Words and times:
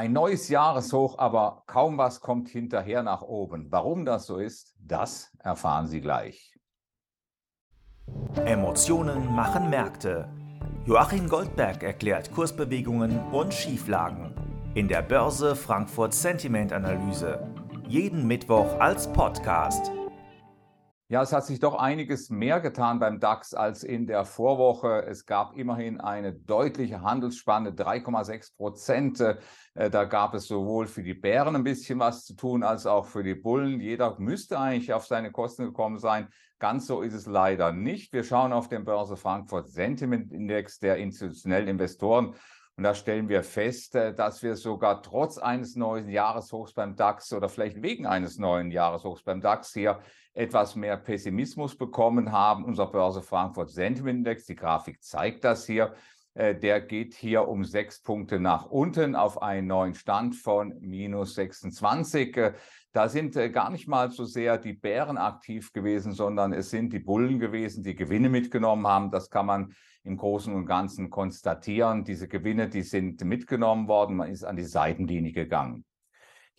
Ein 0.00 0.14
neues 0.14 0.48
Jahreshoch, 0.48 1.18
aber 1.18 1.62
kaum 1.66 1.98
was 1.98 2.22
kommt 2.22 2.48
hinterher 2.48 3.02
nach 3.02 3.20
oben. 3.20 3.66
Warum 3.68 4.06
das 4.06 4.24
so 4.24 4.38
ist, 4.38 4.74
das 4.78 5.30
erfahren 5.40 5.88
Sie 5.88 6.00
gleich. 6.00 6.54
Emotionen 8.46 9.34
machen 9.34 9.68
Märkte. 9.68 10.26
Joachim 10.86 11.28
Goldberg 11.28 11.82
erklärt 11.82 12.32
Kursbewegungen 12.32 13.20
und 13.30 13.52
Schieflagen 13.52 14.34
in 14.72 14.88
der 14.88 15.02
Börse 15.02 15.54
Frankfurt 15.54 16.14
Sentiment 16.14 16.72
Analyse. 16.72 17.46
Jeden 17.86 18.26
Mittwoch 18.26 18.80
als 18.80 19.06
Podcast. 19.12 19.92
Ja, 21.10 21.22
es 21.22 21.32
hat 21.32 21.44
sich 21.44 21.58
doch 21.58 21.74
einiges 21.74 22.30
mehr 22.30 22.60
getan 22.60 23.00
beim 23.00 23.18
DAX 23.18 23.52
als 23.52 23.82
in 23.82 24.06
der 24.06 24.24
Vorwoche. 24.24 25.04
Es 25.08 25.26
gab 25.26 25.56
immerhin 25.56 26.00
eine 26.00 26.32
deutliche 26.32 27.02
Handelsspanne, 27.02 27.72
3,6 27.72 28.54
Prozent. 28.56 29.18
Äh, 29.18 29.90
da 29.90 30.04
gab 30.04 30.34
es 30.34 30.46
sowohl 30.46 30.86
für 30.86 31.02
die 31.02 31.14
Bären 31.14 31.56
ein 31.56 31.64
bisschen 31.64 31.98
was 31.98 32.24
zu 32.24 32.36
tun, 32.36 32.62
als 32.62 32.86
auch 32.86 33.06
für 33.06 33.24
die 33.24 33.34
Bullen. 33.34 33.80
Jeder 33.80 34.20
müsste 34.20 34.60
eigentlich 34.60 34.92
auf 34.92 35.04
seine 35.04 35.32
Kosten 35.32 35.64
gekommen 35.64 35.98
sein. 35.98 36.28
Ganz 36.60 36.86
so 36.86 37.02
ist 37.02 37.14
es 37.14 37.26
leider 37.26 37.72
nicht. 37.72 38.12
Wir 38.12 38.22
schauen 38.22 38.52
auf 38.52 38.68
den 38.68 38.84
Börse 38.84 39.16
Frankfurt 39.16 39.68
Sentiment 39.68 40.30
Index 40.30 40.78
der 40.78 40.98
institutionellen 40.98 41.66
Investoren. 41.66 42.36
Und 42.80 42.84
da 42.84 42.94
stellen 42.94 43.28
wir 43.28 43.42
fest, 43.42 43.94
äh, 43.94 44.14
dass 44.14 44.42
wir 44.42 44.56
sogar 44.56 45.02
trotz 45.02 45.36
eines 45.36 45.76
neuen 45.76 46.08
Jahreshochs 46.08 46.72
beim 46.72 46.96
DAX 46.96 47.30
oder 47.34 47.50
vielleicht 47.50 47.82
wegen 47.82 48.06
eines 48.06 48.38
neuen 48.38 48.70
Jahreshochs 48.70 49.22
beim 49.22 49.42
DAX 49.42 49.74
hier 49.74 50.00
etwas 50.32 50.76
mehr 50.76 50.96
Pessimismus 50.96 51.76
bekommen 51.76 52.32
haben. 52.32 52.64
Unser 52.64 52.86
Börse 52.86 53.20
Frankfurt 53.20 53.68
Sentiment 53.68 54.20
Index, 54.20 54.46
die 54.46 54.54
Grafik 54.54 55.02
zeigt 55.02 55.44
das 55.44 55.66
hier, 55.66 55.92
äh, 56.32 56.54
der 56.54 56.80
geht 56.80 57.12
hier 57.12 57.48
um 57.48 57.64
sechs 57.64 58.00
Punkte 58.00 58.40
nach 58.40 58.64
unten 58.64 59.14
auf 59.14 59.42
einen 59.42 59.66
neuen 59.66 59.94
Stand 59.94 60.34
von 60.36 60.74
minus 60.80 61.34
26. 61.34 62.34
Da 62.92 63.08
sind 63.08 63.36
äh, 63.36 63.50
gar 63.50 63.70
nicht 63.70 63.86
mal 63.86 64.10
so 64.10 64.24
sehr 64.24 64.58
die 64.58 64.72
Bären 64.72 65.16
aktiv 65.16 65.72
gewesen, 65.72 66.12
sondern 66.12 66.52
es 66.52 66.70
sind 66.70 66.92
die 66.92 66.98
Bullen 66.98 67.38
gewesen, 67.38 67.84
die 67.84 67.94
Gewinne 67.94 68.28
mitgenommen 68.28 68.86
haben. 68.86 69.10
Das 69.10 69.30
kann 69.30 69.46
man 69.46 69.74
im 70.02 70.16
Großen 70.16 70.52
und 70.52 70.66
Ganzen 70.66 71.08
konstatieren. 71.08 72.04
Diese 72.04 72.26
Gewinne, 72.26 72.68
die 72.68 72.82
sind 72.82 73.22
mitgenommen 73.24 73.86
worden. 73.86 74.16
Man 74.16 74.30
ist 74.30 74.44
an 74.44 74.56
die 74.56 74.64
Seitenlinie 74.64 75.32
gegangen. 75.32 75.84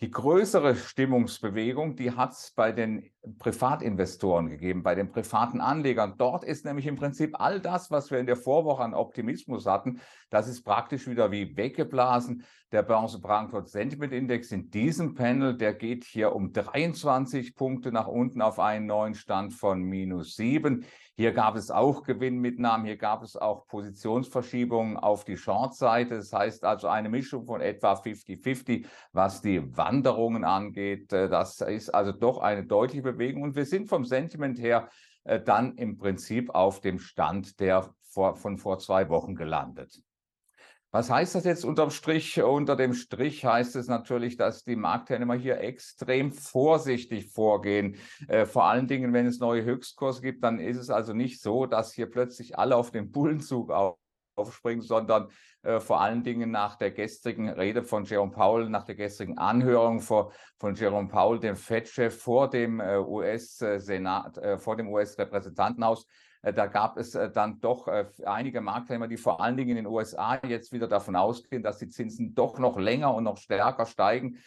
Die 0.00 0.10
größere 0.10 0.74
Stimmungsbewegung, 0.74 1.96
die 1.96 2.10
hat 2.12 2.32
es 2.32 2.52
bei 2.56 2.72
den 2.72 3.08
Privatinvestoren 3.38 4.48
gegeben, 4.48 4.82
bei 4.82 4.94
den 4.94 5.12
privaten 5.12 5.60
Anlegern. 5.60 6.14
Dort 6.18 6.42
ist 6.42 6.64
nämlich 6.64 6.86
im 6.86 6.96
Prinzip 6.96 7.40
all 7.40 7.60
das, 7.60 7.90
was 7.90 8.10
wir 8.10 8.18
in 8.18 8.26
der 8.26 8.36
Vorwoche 8.36 8.82
an 8.82 8.94
Optimismus 8.94 9.66
hatten, 9.66 10.00
das 10.32 10.48
ist 10.48 10.62
praktisch 10.62 11.06
wieder 11.06 11.30
wie 11.30 11.56
weggeblasen. 11.56 12.44
Der 12.72 12.82
Börse 12.82 13.20
Frankfurt 13.20 13.68
Sentiment 13.68 14.14
Index 14.14 14.50
in 14.50 14.70
diesem 14.70 15.14
Panel, 15.14 15.54
der 15.58 15.74
geht 15.74 16.04
hier 16.04 16.34
um 16.34 16.54
23 16.54 17.54
Punkte 17.54 17.92
nach 17.92 18.06
unten 18.06 18.40
auf 18.40 18.58
einen 18.58 18.86
neuen 18.86 19.14
Stand 19.14 19.52
von 19.52 19.82
minus 19.82 20.36
7. 20.36 20.86
Hier 21.14 21.32
gab 21.32 21.56
es 21.56 21.70
auch 21.70 22.02
Gewinnmitnahmen, 22.02 22.86
hier 22.86 22.96
gab 22.96 23.22
es 23.22 23.36
auch 23.36 23.66
Positionsverschiebungen 23.66 24.96
auf 24.96 25.24
die 25.26 25.36
Short-Seite. 25.36 26.16
Das 26.16 26.32
heißt 26.32 26.64
also 26.64 26.88
eine 26.88 27.10
Mischung 27.10 27.44
von 27.44 27.60
etwa 27.60 27.92
50-50, 27.92 28.86
was 29.12 29.42
die 29.42 29.76
Wanderungen 29.76 30.44
angeht. 30.44 31.12
Das 31.12 31.60
ist 31.60 31.90
also 31.90 32.12
doch 32.12 32.38
eine 32.38 32.64
deutliche 32.64 33.02
Bewegung. 33.12 33.42
Und 33.42 33.56
wir 33.56 33.66
sind 33.66 33.88
vom 33.88 34.04
Sentiment 34.04 34.58
her 34.58 34.88
äh, 35.24 35.40
dann 35.40 35.76
im 35.76 35.96
Prinzip 35.98 36.50
auf 36.50 36.80
dem 36.80 36.98
Stand 36.98 37.60
der 37.60 37.94
vor, 38.02 38.36
von 38.36 38.58
vor 38.58 38.78
zwei 38.78 39.08
Wochen 39.08 39.34
gelandet. 39.34 40.02
Was 40.94 41.08
heißt 41.08 41.34
das 41.34 41.44
jetzt 41.44 41.64
unterm 41.64 41.90
Strich? 41.90 42.42
Unter 42.42 42.76
dem 42.76 42.92
Strich 42.92 43.46
heißt 43.46 43.76
es 43.76 43.88
natürlich, 43.88 44.36
dass 44.36 44.62
die 44.62 44.76
Marktteilnehmer 44.76 45.34
hier 45.34 45.58
extrem 45.58 46.32
vorsichtig 46.32 47.28
vorgehen. 47.32 47.96
Äh, 48.28 48.44
vor 48.44 48.64
allen 48.64 48.88
Dingen, 48.88 49.14
wenn 49.14 49.24
es 49.24 49.38
neue 49.38 49.64
Höchstkurse 49.64 50.20
gibt, 50.20 50.44
dann 50.44 50.58
ist 50.58 50.76
es 50.76 50.90
also 50.90 51.14
nicht 51.14 51.40
so, 51.40 51.64
dass 51.64 51.94
hier 51.94 52.10
plötzlich 52.10 52.58
alle 52.58 52.76
auf 52.76 52.90
den 52.90 53.10
Bullenzug 53.10 53.70
auf, 53.70 53.96
aufspringen, 54.36 54.82
sondern 54.82 55.28
äh, 55.62 55.80
vor 55.80 56.00
allen 56.00 56.22
Dingen 56.22 56.50
nach 56.50 56.76
der 56.76 56.90
gestrigen 56.90 57.48
Rede 57.48 57.82
von 57.82 58.04
Jerome 58.04 58.32
Powell, 58.32 58.68
nach 58.68 58.84
der 58.84 58.94
gestrigen 58.94 59.38
Anhörung 59.38 60.00
von, 60.00 60.30
von 60.58 60.74
Jerome 60.74 61.08
Powell, 61.08 61.40
dem 61.40 61.56
Fed-Chef 61.56 62.16
vor 62.16 62.50
dem 62.50 62.80
äh, 62.80 62.98
US-Senat, 62.98 64.38
äh, 64.38 64.58
vor 64.58 64.76
dem 64.76 64.88
US-Repräsentantenhaus, 64.88 66.06
äh, 66.42 66.52
da 66.52 66.66
gab 66.66 66.98
es 66.98 67.14
äh, 67.14 67.30
dann 67.30 67.60
doch 67.60 67.88
äh, 67.88 68.06
einige 68.24 68.60
Marktteilnehmer, 68.60 69.08
die 69.08 69.16
vor 69.16 69.40
allen 69.40 69.56
Dingen 69.56 69.70
in 69.70 69.76
den 69.76 69.86
USA 69.86 70.40
jetzt 70.46 70.72
wieder 70.72 70.88
davon 70.88 71.16
ausgehen, 71.16 71.62
dass 71.62 71.78
die 71.78 71.88
Zinsen 71.88 72.34
doch 72.34 72.58
noch 72.58 72.78
länger 72.78 73.14
und 73.14 73.24
noch 73.24 73.38
stärker 73.38 73.86
steigen. 73.86 74.38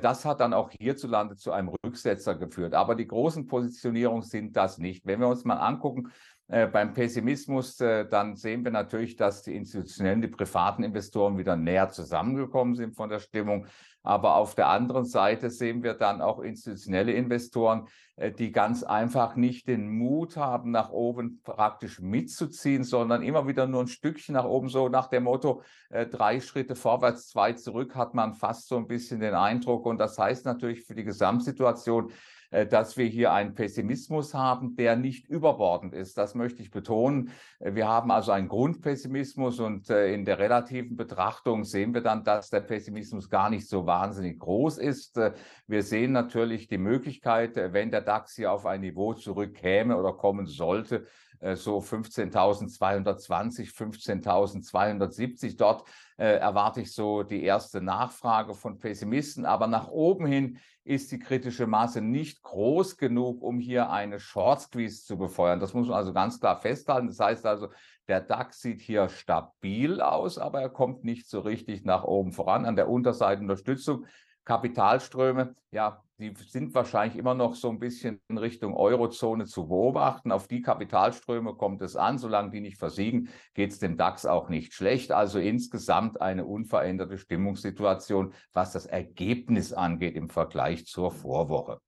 Das 0.00 0.24
hat 0.24 0.40
dann 0.40 0.54
auch 0.54 0.70
hierzulande 0.70 1.36
zu 1.36 1.52
einem 1.52 1.68
Rücksetzer 1.68 2.36
geführt. 2.36 2.72
Aber 2.72 2.94
die 2.94 3.06
großen 3.06 3.46
Positionierungen 3.46 4.22
sind 4.22 4.56
das 4.56 4.78
nicht. 4.78 5.04
Wenn 5.04 5.20
wir 5.20 5.28
uns 5.28 5.44
mal 5.44 5.56
angucken, 5.56 6.10
äh, 6.48 6.66
beim 6.66 6.92
Pessimismus, 6.92 7.80
äh, 7.80 8.06
dann 8.06 8.36
sehen 8.36 8.64
wir 8.64 8.70
natürlich, 8.70 9.16
dass 9.16 9.42
die 9.42 9.56
institutionellen, 9.56 10.20
die 10.20 10.28
privaten 10.28 10.82
Investoren 10.82 11.38
wieder 11.38 11.56
näher 11.56 11.88
zusammengekommen 11.88 12.74
sind 12.74 12.94
von 12.94 13.08
der 13.08 13.18
Stimmung. 13.18 13.66
Aber 14.02 14.34
auf 14.36 14.54
der 14.54 14.68
anderen 14.68 15.06
Seite 15.06 15.48
sehen 15.48 15.82
wir 15.82 15.94
dann 15.94 16.20
auch 16.20 16.40
institutionelle 16.40 17.12
Investoren, 17.12 17.88
äh, 18.16 18.30
die 18.30 18.52
ganz 18.52 18.82
einfach 18.82 19.36
nicht 19.36 19.68
den 19.68 19.88
Mut 19.88 20.36
haben, 20.36 20.70
nach 20.70 20.90
oben 20.90 21.40
praktisch 21.42 22.00
mitzuziehen, 22.00 22.84
sondern 22.84 23.22
immer 23.22 23.48
wieder 23.48 23.66
nur 23.66 23.80
ein 23.80 23.88
Stückchen 23.88 24.34
nach 24.34 24.44
oben, 24.44 24.68
so 24.68 24.90
nach 24.90 25.06
dem 25.06 25.24
Motto, 25.24 25.62
drei 26.10 26.40
Schritte 26.40 26.74
vorwärts, 26.74 27.28
zwei 27.28 27.52
zurück, 27.52 27.94
hat 27.94 28.12
man 28.12 28.34
fast 28.34 28.68
so 28.68 28.76
ein 28.76 28.86
bisschen 28.86 29.20
den 29.20 29.34
Eindruck. 29.34 29.86
Und 29.86 29.98
das 29.98 30.18
heißt 30.18 30.44
natürlich 30.44 30.82
für 30.82 30.94
die 30.94 31.04
Gesamtsituation, 31.04 32.12
äh, 32.54 32.66
dass 32.66 32.96
wir 32.96 33.06
hier 33.06 33.32
einen 33.32 33.54
Pessimismus 33.54 34.32
haben, 34.32 34.76
der 34.76 34.94
nicht 34.94 35.28
überbordend 35.28 35.92
ist. 35.92 36.16
Möchte 36.34 36.62
ich 36.62 36.70
betonen. 36.70 37.30
Äh, 37.58 37.74
wir 37.74 37.88
haben 37.88 38.10
also 38.10 38.32
einen 38.32 38.48
Grundpessimismus 38.48 39.60
und 39.60 39.90
äh, 39.90 40.12
in 40.12 40.24
der 40.24 40.38
relativen 40.38 40.96
Betrachtung 40.96 41.64
sehen 41.64 41.94
wir 41.94 42.00
dann, 42.00 42.24
dass 42.24 42.50
der 42.50 42.60
Pessimismus 42.60 43.30
gar 43.30 43.50
nicht 43.50 43.68
so 43.68 43.86
wahnsinnig 43.86 44.38
groß 44.38 44.78
ist. 44.78 45.20
Wir 45.66 45.82
sehen 45.82 46.12
natürlich 46.12 46.68
die 46.68 46.78
Möglichkeit, 46.78 47.56
wenn 47.56 47.90
der 47.90 48.00
DAX 48.00 48.34
hier 48.34 48.52
auf 48.52 48.66
ein 48.66 48.80
Niveau 48.80 49.14
zurückkäme 49.14 49.96
oder 49.96 50.12
kommen 50.12 50.46
sollte, 50.46 51.06
so 51.54 51.78
15.220, 51.78 53.72
15.270. 53.72 55.56
Dort 55.56 55.84
äh, 56.16 56.36
erwarte 56.36 56.80
ich 56.80 56.92
so 56.92 57.22
die 57.22 57.42
erste 57.42 57.80
Nachfrage 57.80 58.54
von 58.54 58.78
Pessimisten. 58.78 59.44
Aber 59.44 59.66
nach 59.66 59.88
oben 59.88 60.26
hin 60.26 60.58
ist 60.84 61.12
die 61.12 61.18
kritische 61.18 61.66
Masse 61.66 62.00
nicht 62.00 62.42
groß 62.42 62.96
genug, 62.96 63.42
um 63.42 63.58
hier 63.58 63.90
eine 63.90 64.20
Short 64.20 64.60
Squeeze 64.60 65.04
zu 65.04 65.18
befeuern. 65.18 65.60
Das 65.60 65.74
muss 65.74 65.88
man 65.88 65.96
also 65.96 66.12
ganz 66.12 66.40
klar 66.40 66.60
festhalten. 66.60 67.08
Das 67.08 67.20
heißt 67.20 67.46
also, 67.46 67.68
der 68.08 68.20
DAX 68.20 68.60
sieht 68.60 68.82
hier 68.82 69.08
stabil 69.08 70.00
aus, 70.00 70.38
aber 70.38 70.60
er 70.60 70.68
kommt 70.68 71.04
nicht 71.04 71.28
so 71.28 71.40
richtig 71.40 71.84
nach 71.84 72.04
oben 72.04 72.32
voran. 72.32 72.66
An 72.66 72.76
der 72.76 72.88
Unterseite 72.88 73.40
Unterstützung 73.40 74.06
Kapitalströme, 74.44 75.56
ja, 75.70 76.03
die 76.18 76.32
sind 76.46 76.74
wahrscheinlich 76.74 77.18
immer 77.18 77.34
noch 77.34 77.54
so 77.54 77.68
ein 77.70 77.78
bisschen 77.78 78.20
in 78.28 78.38
Richtung 78.38 78.74
Eurozone 78.74 79.46
zu 79.46 79.66
beobachten. 79.66 80.30
Auf 80.30 80.46
die 80.46 80.62
Kapitalströme 80.62 81.54
kommt 81.54 81.82
es 81.82 81.96
an. 81.96 82.18
Solange 82.18 82.50
die 82.50 82.60
nicht 82.60 82.78
versiegen, 82.78 83.28
geht 83.54 83.72
es 83.72 83.80
dem 83.80 83.96
DAX 83.96 84.24
auch 84.24 84.48
nicht 84.48 84.72
schlecht. 84.74 85.10
Also 85.10 85.40
insgesamt 85.40 86.20
eine 86.20 86.44
unveränderte 86.44 87.18
Stimmungssituation, 87.18 88.32
was 88.52 88.72
das 88.72 88.86
Ergebnis 88.86 89.72
angeht 89.72 90.14
im 90.14 90.28
Vergleich 90.28 90.86
zur 90.86 91.10
Vorwoche. 91.10 91.80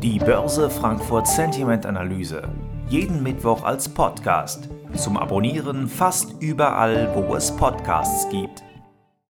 Die 0.00 0.18
Börse 0.18 0.70
Frankfurt 0.70 1.28
Sentiment 1.28 1.84
Analyse. 1.84 2.48
Jeden 2.88 3.22
Mittwoch 3.22 3.62
als 3.62 3.88
Podcast. 3.88 4.70
Zum 4.96 5.18
Abonnieren 5.18 5.86
fast 5.86 6.42
überall, 6.42 7.14
wo 7.14 7.34
es 7.34 7.54
Podcasts 7.54 8.28
gibt. 8.30 8.62